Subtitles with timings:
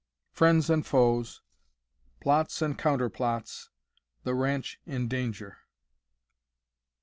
[0.31, 1.43] FRIENDS AND FOES
[2.21, 3.69] PLOTS AND COUNTERPLOTS
[4.23, 5.59] THE RANCH IN DANGER.